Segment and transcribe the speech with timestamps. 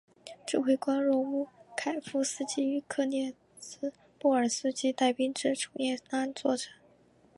[0.47, 1.47] 指挥官若乌
[1.77, 6.73] 凯夫斯基与科涅茨波尔斯基带兵至楚措拉作战。